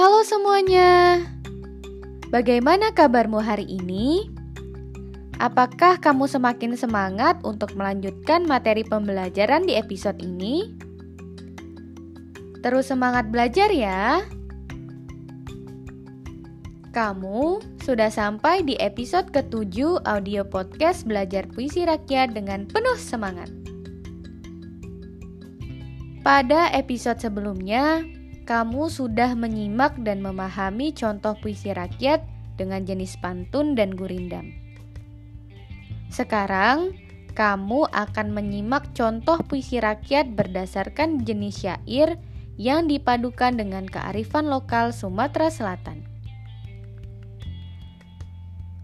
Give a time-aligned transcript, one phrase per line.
[0.00, 1.20] Halo semuanya,
[2.32, 4.32] bagaimana kabarmu hari ini?
[5.36, 10.72] Apakah kamu semakin semangat untuk melanjutkan materi pembelajaran di episode ini?
[12.64, 14.24] Terus semangat belajar ya!
[16.96, 23.52] Kamu sudah sampai di episode ketujuh audio podcast belajar puisi rakyat dengan penuh semangat.
[26.24, 28.00] Pada episode sebelumnya,
[28.44, 32.22] kamu sudah menyimak dan memahami contoh puisi rakyat
[32.60, 34.52] dengan jenis pantun dan gurindam.
[36.10, 36.92] Sekarang,
[37.32, 42.20] kamu akan menyimak contoh puisi rakyat berdasarkan jenis syair
[42.60, 46.04] yang dipadukan dengan kearifan lokal Sumatera Selatan.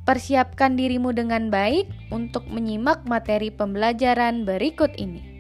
[0.08, 5.35] Persiapkan dirimu dengan baik untuk menyimak materi pembelajaran berikut ini.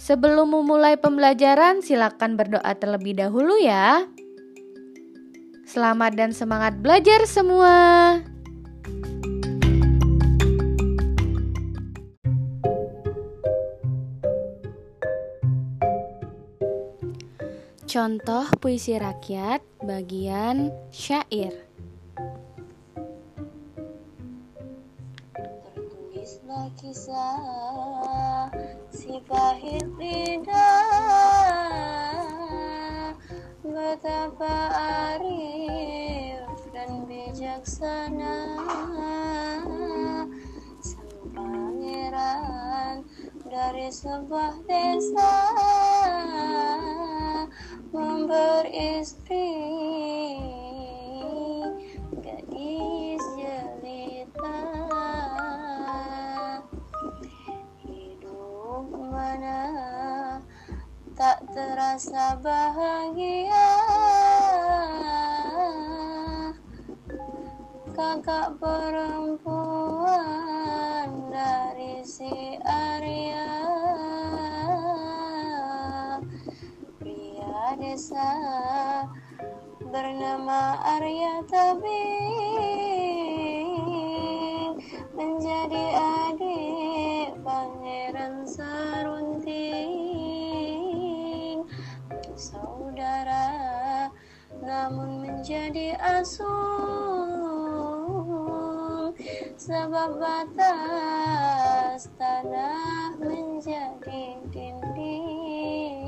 [0.00, 4.08] Sebelum memulai pembelajaran, silakan berdoa terlebih dahulu ya.
[5.68, 8.16] Selamat dan semangat belajar semua.
[17.84, 21.52] Contoh puisi rakyat bagian syair.
[25.36, 28.48] Tertulislah kisah
[34.00, 34.72] Betapa
[35.12, 38.48] arif dan bijaksana
[40.80, 43.04] Sang pangeran
[43.44, 45.36] dari sebuah desa
[47.92, 49.52] Memberistri
[52.24, 54.80] gadis jelita.
[61.20, 63.89] Tak terasa bahagia
[68.00, 69.44] Kakak perempuan
[71.28, 73.68] dari si Arya.
[76.96, 78.32] Pria desa
[79.84, 82.00] bernama Arya Tabing
[85.12, 89.60] Menjadi adik Pangeran Sarunting.
[92.32, 93.52] Saudara
[94.64, 96.99] namun menjadi asung
[99.56, 106.04] sebab batas tanah menjadi dinding.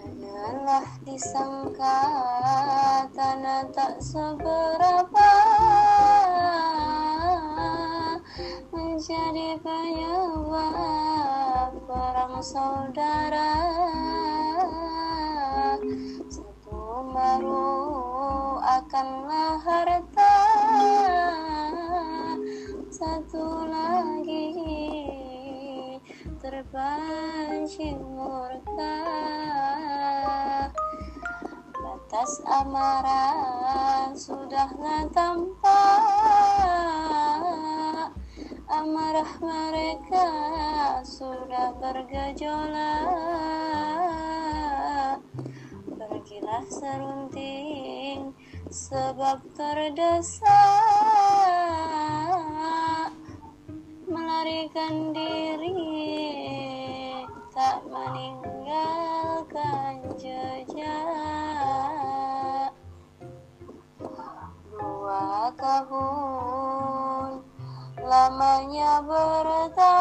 [0.00, 2.00] Adalah disangka
[3.12, 5.32] tanah tak seberapa
[8.72, 10.64] menjadi penyebab
[11.84, 13.52] perang saudara.
[16.32, 18.13] Satu baru
[18.94, 20.38] akanlah harta
[22.94, 24.54] satu lagi
[26.38, 29.02] terpancing murka.
[31.74, 36.06] Batas amarah sudahlah tampak.
[38.70, 40.30] Amarah mereka
[41.02, 43.10] sudah bergejolak.
[45.98, 48.38] Pergilah serunting
[48.74, 50.50] sebab terdesak
[54.10, 55.78] Melarikan diri
[57.54, 60.90] tak meninggalkan jejak.
[64.74, 67.46] Dua tahun
[68.02, 69.93] lamanya bertapa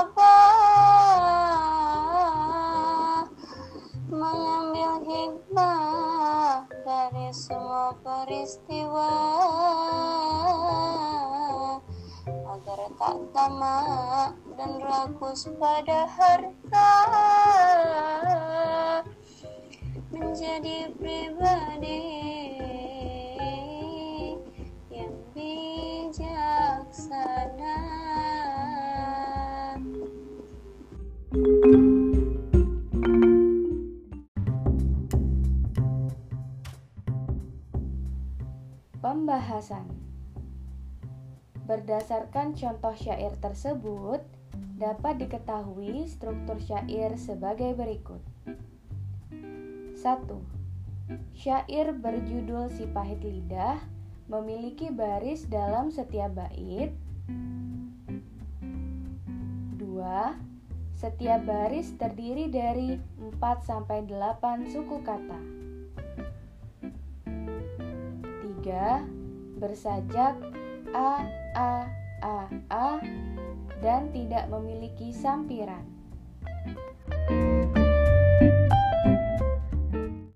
[8.54, 9.10] peristiwa.
[12.54, 16.92] Agar tak tamak dan rakus pada harta.
[20.14, 22.06] Menjadi pribadi
[39.64, 39.88] Pembahasan
[41.64, 44.20] Berdasarkan contoh syair tersebut,
[44.76, 48.20] dapat diketahui struktur syair sebagai berikut.
[49.32, 50.04] 1.
[51.32, 53.80] Syair berjudul Si Pahit Lidah
[54.28, 56.92] memiliki baris dalam setiap bait.
[59.80, 59.80] 2.
[61.00, 65.40] Setiap baris terdiri dari 4 sampai 8 suku kata.
[68.60, 69.23] 3.
[69.58, 70.36] Bersajak
[70.94, 71.12] a
[71.54, 71.72] a
[72.24, 72.38] a
[72.70, 72.88] a
[73.84, 75.93] dan tidak memiliki sampiran.